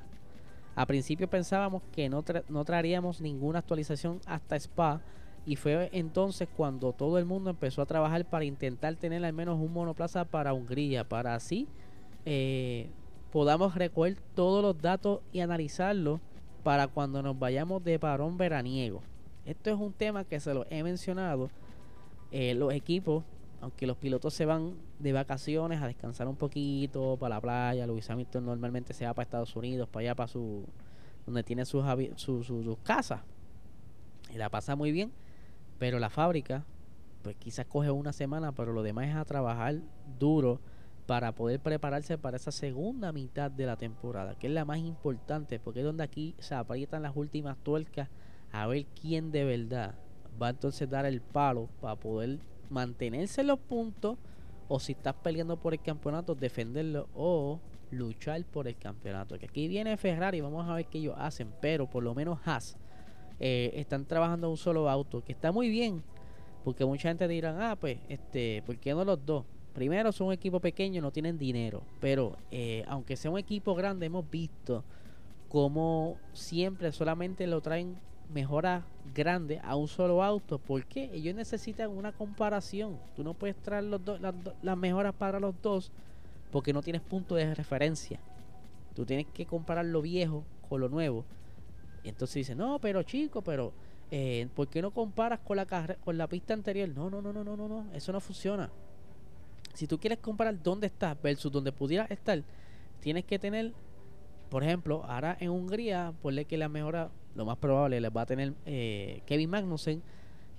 A 0.76 0.86
principio 0.86 1.30
pensábamos 1.30 1.82
que 1.92 2.10
no, 2.10 2.24
no 2.50 2.66
traeríamos 2.66 3.22
ninguna 3.22 3.60
actualización 3.60 4.20
hasta 4.26 4.56
Spa 4.56 5.02
y 5.46 5.56
fue 5.56 5.90
entonces 5.94 6.48
cuando 6.56 6.94
todo 6.94 7.18
el 7.18 7.26
mundo 7.26 7.50
empezó 7.50 7.82
a 7.82 7.86
trabajar 7.86 8.26
para 8.26 8.46
intentar 8.46 8.96
tener 8.96 9.24
al 9.24 9.34
menos 9.34 9.60
un 9.60 9.72
monoplaza 9.72 10.26
para 10.26 10.54
Hungría, 10.54 11.08
para 11.08 11.36
así 11.36 11.68
eh, 12.26 12.90
podamos 13.32 13.76
recoger 13.76 14.18
todos 14.36 14.62
los 14.62 14.82
datos 14.82 15.22
y 15.32 15.40
analizarlos 15.40 16.20
para 16.64 16.88
cuando 16.88 17.22
nos 17.22 17.38
vayamos 17.38 17.84
de 17.84 18.00
parón 18.00 18.38
veraniego. 18.38 19.02
Esto 19.46 19.70
es 19.70 19.78
un 19.78 19.94
tema 19.94 20.24
que 20.24 20.40
se 20.40 20.54
lo 20.54 20.66
he 20.70 20.84
mencionado. 20.84 21.50
Eh, 22.32 22.54
los 22.56 22.74
equipos, 22.74 23.24
aunque 23.62 23.86
los 23.86 23.98
pilotos 23.98 24.34
se 24.34 24.46
van 24.46 24.76
de 25.00 25.14
vacaciones 25.14 25.82
a 25.82 25.88
descansar 25.88 26.28
un 26.28 26.36
poquito 26.36 27.18
para 27.20 27.36
la 27.36 27.42
playa, 27.42 27.86
Luis 27.86 28.10
Hamilton 28.10 28.46
normalmente 28.46 28.94
se 28.94 29.06
va 29.06 29.14
para 29.14 29.24
Estados 29.24 29.56
Unidos, 29.56 29.90
para 29.90 30.02
allá, 30.02 30.16
para 30.16 30.28
su 30.28 30.66
donde 31.26 31.44
tiene 31.44 31.66
sus, 31.66 31.86
sus 32.18 32.78
casas. 32.84 33.22
Y 34.34 34.38
la 34.38 34.50
pasa 34.50 34.76
muy 34.76 34.92
bien. 34.92 35.12
Pero 35.80 36.00
la 36.00 36.10
fábrica, 36.10 36.66
pues 37.22 37.36
quizás 37.36 37.66
coge 37.66 37.92
una 37.92 38.14
semana, 38.14 38.52
pero 38.52 38.74
lo 38.74 38.84
demás 38.84 39.10
es 39.10 39.16
a 39.16 39.26
trabajar 39.26 39.76
duro 40.20 40.60
para 41.06 41.34
poder 41.34 41.60
prepararse 41.60 42.18
para 42.18 42.38
esa 42.38 42.52
segunda 42.52 43.12
mitad 43.12 43.52
de 43.52 43.66
la 43.66 43.76
temporada, 43.76 44.36
que 44.36 44.48
es 44.48 44.54
la 44.54 44.64
más 44.64 44.80
importante, 44.80 45.60
porque 45.60 45.82
es 45.82 45.86
donde 45.86 46.04
aquí 46.04 46.36
se 46.40 46.56
aprietan 46.56 47.02
las 47.02 47.16
últimas 47.16 47.58
tuercas 47.58 48.10
a 48.54 48.68
ver 48.68 48.86
quién 49.02 49.32
de 49.32 49.44
verdad 49.44 49.96
va 50.42 50.48
a 50.48 50.52
entonces 50.52 50.90
dar 50.90 51.06
el 51.06 51.22
palo 51.22 51.68
para 51.82 51.96
poder 51.96 52.40
mantenerse 52.70 53.42
en 53.42 53.48
los 53.48 53.60
puntos 53.60 54.18
o 54.70 54.80
si 54.80 54.94
estás 54.94 55.16
peleando 55.16 55.58
por 55.58 55.74
el 55.74 55.82
campeonato, 55.82 56.36
defenderlo 56.36 57.10
o 57.16 57.60
luchar 57.92 58.46
por 58.46 58.68
el 58.68 58.78
campeonato. 58.78 59.38
Que 59.38 59.48
aquí 59.48 59.68
viene 59.68 59.98
Ferrari, 59.98 60.40
vamos 60.40 60.70
a 60.70 60.76
ver 60.76 60.86
qué 60.86 61.00
ellos 61.00 61.16
hacen, 61.18 61.52
pero 61.62 61.90
por 61.90 62.04
lo 62.04 62.14
menos 62.16 62.40
Haas 62.46 62.78
eh, 63.40 63.72
están 63.76 64.06
trabajando 64.06 64.50
un 64.50 64.58
solo 64.58 64.90
auto, 64.90 65.24
que 65.24 65.34
está 65.34 65.52
muy 65.52 65.70
bien, 65.70 66.04
porque 66.64 66.86
mucha 66.86 67.10
gente 67.10 67.28
dirá, 67.28 67.72
ah, 67.72 67.76
pues, 67.76 67.98
este, 68.08 68.64
¿por 68.66 68.78
qué 68.78 68.94
no 68.94 69.04
los 69.04 69.26
dos? 69.26 69.46
Primero 69.74 70.12
son 70.12 70.28
un 70.28 70.34
equipo 70.34 70.60
pequeño, 70.60 71.02
no 71.02 71.12
tienen 71.12 71.40
dinero, 71.40 71.84
pero 72.00 72.38
eh, 72.52 72.84
aunque 72.88 73.16
sea 73.18 73.32
un 73.32 73.40
equipo 73.40 73.74
grande, 73.74 74.06
hemos 74.06 74.30
visto 74.30 74.84
como 75.50 76.18
siempre 76.34 76.92
solamente 76.92 77.48
lo 77.48 77.62
traen 77.62 77.98
mejora 78.32 78.86
grande 79.14 79.60
a 79.64 79.76
un 79.76 79.88
solo 79.88 80.24
auto. 80.24 80.60
porque 80.60 81.10
Ellos 81.14 81.36
necesitan 81.36 81.90
una 81.90 82.12
comparación. 82.12 83.00
Tú 83.16 83.24
no 83.24 83.34
puedes 83.34 83.56
traer 83.58 83.86
los 83.86 84.02
las, 84.62 84.78
mejoras 84.78 85.14
para 85.14 85.40
los 85.40 85.54
dos 85.62 85.92
porque 86.52 86.74
no 86.74 86.82
tienes 86.82 87.02
punto 87.02 87.36
de 87.36 87.56
referencia. 87.56 88.20
Tú 88.96 89.06
tienes 89.06 89.26
que 89.34 89.46
comparar 89.46 89.86
lo 89.86 90.02
viejo 90.02 90.44
con 90.70 90.82
lo 90.82 90.90
nuevo. 90.90 91.26
Y 92.04 92.10
entonces 92.10 92.36
dice, 92.36 92.56
no, 92.56 92.80
pero 92.80 93.02
chico, 93.04 93.42
pero 93.42 93.74
eh, 94.12 94.48
¿por 94.56 94.68
qué 94.68 94.82
no 94.82 94.92
comparas 94.92 95.40
con 95.40 95.58
la, 95.58 95.66
con 96.04 96.18
la 96.18 96.28
pista 96.28 96.54
anterior? 96.54 96.90
No, 96.90 97.10
no, 97.10 97.22
no, 97.22 97.34
no, 97.34 97.44
no, 97.44 97.58
no, 97.58 97.68
no, 97.68 97.86
eso 97.94 98.12
no 98.12 98.20
funciona. 98.20 98.70
Si 99.74 99.88
tú 99.88 100.00
quieres 100.00 100.20
comparar 100.20 100.62
dónde 100.62 100.88
estás 100.88 101.20
versus 101.22 101.52
donde 101.52 101.72
pudiera 101.72 102.06
estar, 102.06 102.44
tienes 103.00 103.26
que 103.26 103.40
tener, 103.40 103.74
por 104.54 104.64
ejemplo, 104.64 105.04
ahora 105.08 105.36
en 105.40 105.50
Hungría, 105.50 106.14
ponle 106.22 106.46
que 106.46 106.58
la 106.58 106.70
mejora 106.70 107.10
lo 107.34 107.44
más 107.44 107.58
probable 107.58 108.00
les 108.00 108.16
va 108.16 108.22
a 108.22 108.26
tener 108.28 108.54
eh, 108.68 109.24
Kevin 109.26 109.50
Magnussen 109.50 110.04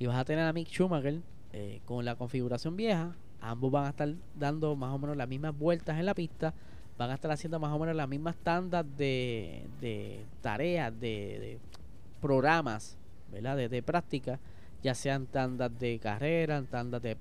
y 0.01 0.07
vas 0.07 0.17
a 0.17 0.25
tener 0.25 0.45
a 0.45 0.53
Mick 0.53 0.67
Schumacher 0.67 1.21
eh, 1.53 1.81
con 1.85 2.05
la 2.05 2.17
configuración 2.17 2.75
vieja. 2.75 3.15
Ambos 3.41 3.71
van 3.71 3.87
a 3.87 3.91
estar 3.91 4.13
dando 4.35 4.75
más 4.75 4.93
o 4.93 4.99
menos 4.99 5.17
las 5.17 5.29
mismas 5.29 5.57
vueltas 5.57 5.97
en 5.97 6.07
la 6.07 6.15
pista. 6.15 6.53
Van 6.99 7.09
a 7.09 7.15
estar 7.15 7.31
haciendo 7.31 7.61
más 7.61 7.71
o 7.73 7.79
menos 7.79 7.95
las 7.95 8.09
mismas 8.09 8.35
tandas 8.35 8.85
de, 8.97 9.65
tareas, 10.41 10.99
de, 10.99 11.61
programas, 12.21 12.99
¿verdad? 13.31 13.57
De, 13.57 13.83
práctica 13.85 14.41
ya 14.83 14.97
sean 14.97 15.27
tandas 15.27 15.71
de 15.79 16.01
carrera, 16.01 16.61
tandas 16.69 17.01
de, 17.01 17.17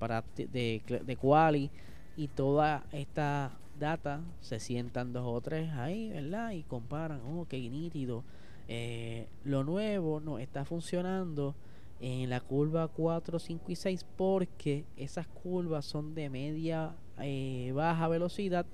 de, 0.50 0.82
de 1.06 1.16
quali 1.16 1.70
y 2.16 2.26
toda 2.26 2.82
esta 2.90 3.52
data 3.78 4.20
se 4.40 4.60
sientan 4.60 5.12
dos 5.12 5.24
o 5.26 5.40
tres 5.40 5.70
ahí, 5.72 6.10
¿verdad? 6.10 6.52
Y 6.52 6.62
comparan, 6.62 7.20
oh, 7.22 7.46
qué 7.48 7.58
nítido. 7.58 8.24
Eh, 8.68 9.26
lo 9.44 9.64
nuevo 9.64 10.20
no 10.20 10.38
está 10.38 10.64
funcionando 10.64 11.54
en 12.00 12.30
la 12.30 12.40
curva 12.40 12.88
4, 12.88 13.38
5 13.38 13.64
y 13.68 13.76
6 13.76 14.06
porque 14.16 14.84
esas 14.96 15.26
curvas 15.26 15.84
son 15.84 16.14
de 16.14 16.28
media 16.30 16.94
eh, 17.20 17.72
baja 17.74 18.08
velocidad. 18.08 18.66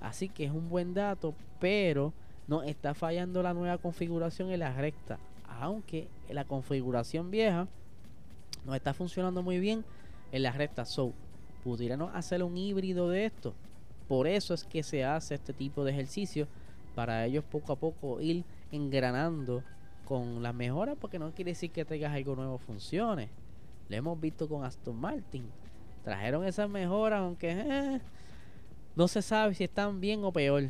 Así 0.00 0.28
que 0.28 0.44
es 0.44 0.50
un 0.50 0.68
buen 0.68 0.94
dato, 0.94 1.34
pero 1.60 2.12
no 2.48 2.62
está 2.62 2.94
fallando 2.94 3.42
la 3.42 3.54
nueva 3.54 3.78
configuración 3.78 4.50
en 4.50 4.60
la 4.60 4.72
recta. 4.74 5.18
Aunque 5.60 6.08
la 6.28 6.44
configuración 6.44 7.30
vieja 7.30 7.68
no 8.64 8.74
está 8.74 8.94
funcionando 8.94 9.42
muy 9.42 9.60
bien 9.60 9.84
en 10.32 10.42
la 10.42 10.52
recta. 10.52 10.84
So, 10.84 11.12
pudiéramos 11.62 12.14
hacer 12.14 12.42
un 12.42 12.56
híbrido 12.56 13.08
de 13.08 13.26
esto. 13.26 13.54
Por 14.08 14.26
eso 14.26 14.54
es 14.54 14.64
que 14.64 14.82
se 14.82 15.04
hace 15.04 15.34
este 15.34 15.52
tipo 15.52 15.84
de 15.84 15.92
ejercicio 15.92 16.46
para 16.94 17.24
ellos 17.24 17.44
poco 17.44 17.72
a 17.72 17.76
poco 17.76 18.20
ir 18.20 18.44
engranando 18.70 19.62
con 20.04 20.42
las 20.42 20.54
mejoras 20.54 20.96
porque 21.00 21.18
no 21.18 21.32
quiere 21.32 21.52
decir 21.52 21.70
que 21.70 21.84
traigas 21.84 22.12
algo 22.12 22.36
nuevo 22.36 22.58
funcione. 22.58 23.30
Lo 23.88 23.96
hemos 23.96 24.20
visto 24.20 24.48
con 24.48 24.64
Aston 24.64 24.96
Martin. 24.96 25.44
Trajeron 26.04 26.44
esas 26.44 26.68
mejoras 26.68 27.20
aunque 27.20 27.50
eh, 27.50 28.00
no 28.96 29.08
se 29.08 29.22
sabe 29.22 29.54
si 29.54 29.64
están 29.64 30.00
bien 30.00 30.24
o 30.24 30.32
peor. 30.32 30.64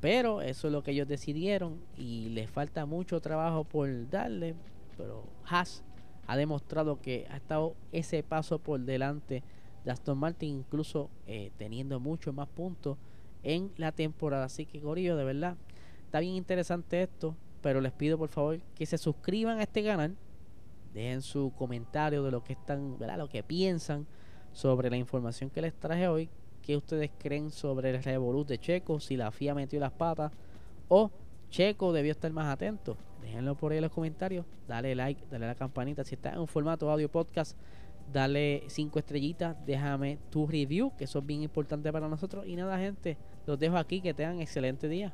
Pero 0.00 0.42
eso 0.42 0.66
es 0.66 0.72
lo 0.72 0.82
que 0.82 0.90
ellos 0.90 1.06
decidieron 1.06 1.80
y 1.96 2.30
les 2.30 2.50
falta 2.50 2.86
mucho 2.86 3.20
trabajo 3.20 3.64
por 3.64 4.08
darle. 4.10 4.54
Pero 4.96 5.24
Haas 5.46 5.84
ha 6.26 6.36
demostrado 6.36 7.00
que 7.00 7.26
ha 7.30 7.36
estado 7.36 7.74
ese 7.92 8.22
paso 8.22 8.58
por 8.58 8.80
delante 8.80 9.42
de 9.84 9.90
Aston 9.90 10.18
Martin, 10.18 10.58
incluso 10.58 11.10
eh, 11.26 11.50
teniendo 11.56 12.00
mucho 12.00 12.32
más 12.32 12.48
puntos 12.48 12.98
en 13.42 13.72
la 13.76 13.92
temporada. 13.92 14.44
Así 14.44 14.66
que, 14.66 14.80
Gorillo, 14.80 15.16
de 15.16 15.24
verdad, 15.24 15.56
está 16.04 16.20
bien 16.20 16.34
interesante 16.34 17.02
esto. 17.02 17.34
Pero 17.62 17.80
les 17.80 17.92
pido 17.92 18.18
por 18.18 18.28
favor 18.28 18.60
que 18.74 18.86
se 18.86 18.98
suscriban 18.98 19.58
a 19.58 19.62
este 19.62 19.84
canal. 19.84 20.16
Dejen 20.92 21.22
su 21.22 21.52
comentario 21.56 22.22
de 22.24 22.32
lo 22.32 22.42
que 22.42 22.54
están, 22.54 22.98
¿verdad? 22.98 23.18
Lo 23.18 23.28
que 23.28 23.42
piensan 23.42 24.06
sobre 24.52 24.90
la 24.90 24.96
información 24.96 25.48
que 25.48 25.62
les 25.62 25.72
traje 25.72 26.08
hoy. 26.08 26.28
¿Qué 26.60 26.76
ustedes 26.76 27.10
creen 27.18 27.50
sobre 27.50 27.90
el 27.90 28.02
Revolut 28.02 28.46
de 28.48 28.58
Checo? 28.58 29.00
Si 29.00 29.16
la 29.16 29.30
FIA 29.30 29.54
metió 29.54 29.80
las 29.80 29.92
patas 29.92 30.32
o 30.88 31.10
Checo 31.50 31.92
debió 31.92 32.12
estar 32.12 32.32
más 32.32 32.46
atento. 32.46 32.96
Déjenlo 33.20 33.54
por 33.54 33.72
ahí 33.72 33.78
en 33.78 33.82
los 33.82 33.92
comentarios. 33.92 34.44
Dale 34.66 34.94
like, 34.94 35.24
dale 35.30 35.44
a 35.44 35.48
la 35.48 35.54
campanita. 35.54 36.04
Si 36.04 36.14
está 36.14 36.32
en 36.32 36.40
un 36.40 36.48
formato 36.48 36.90
audio 36.90 37.08
podcast, 37.08 37.56
dale 38.12 38.64
cinco 38.68 38.98
estrellitas. 38.98 39.56
Déjame 39.66 40.18
tu 40.30 40.46
review, 40.46 40.92
que 40.96 41.04
eso 41.04 41.18
es 41.18 41.26
bien 41.26 41.42
importante 41.42 41.92
para 41.92 42.08
nosotros. 42.08 42.46
Y 42.46 42.56
nada, 42.56 42.78
gente, 42.78 43.16
los 43.46 43.58
dejo 43.58 43.76
aquí. 43.76 44.00
Que 44.00 44.14
tengan 44.14 44.40
excelente 44.40 44.88
día. 44.88 45.12